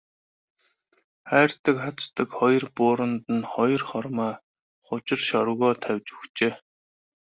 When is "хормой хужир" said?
3.89-5.19